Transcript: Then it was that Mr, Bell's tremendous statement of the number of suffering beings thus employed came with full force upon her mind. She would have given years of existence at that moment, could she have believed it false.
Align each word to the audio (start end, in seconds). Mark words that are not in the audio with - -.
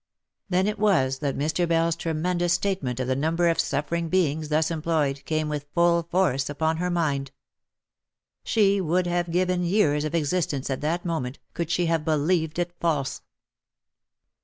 Then 0.49 0.65
it 0.65 0.79
was 0.79 1.19
that 1.19 1.37
Mr, 1.37 1.67
Bell's 1.67 1.95
tremendous 1.95 2.53
statement 2.53 2.99
of 2.99 3.05
the 3.07 3.15
number 3.15 3.49
of 3.49 3.59
suffering 3.59 4.09
beings 4.09 4.49
thus 4.49 4.71
employed 4.71 5.23
came 5.25 5.47
with 5.47 5.67
full 5.75 6.01
force 6.01 6.49
upon 6.49 6.77
her 6.77 6.89
mind. 6.89 7.31
She 8.43 8.81
would 8.81 9.05
have 9.05 9.29
given 9.29 9.61
years 9.63 10.03
of 10.03 10.15
existence 10.15 10.71
at 10.71 10.81
that 10.81 11.05
moment, 11.05 11.37
could 11.53 11.69
she 11.69 11.85
have 11.85 12.03
believed 12.03 12.57
it 12.57 12.73
false. 12.79 13.21